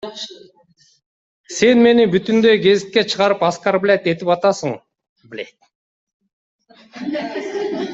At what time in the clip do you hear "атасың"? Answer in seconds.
4.37-4.77